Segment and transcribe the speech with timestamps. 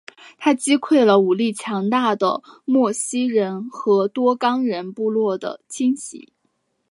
[0.39, 6.33] 他击溃了武力强大的莫西人和多冈人部落的侵袭。